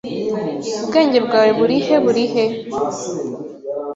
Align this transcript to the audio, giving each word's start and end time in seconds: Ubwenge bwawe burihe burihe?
Ubwenge 0.83 1.19
bwawe 1.25 1.51
burihe 1.59 1.95
burihe? 2.05 2.43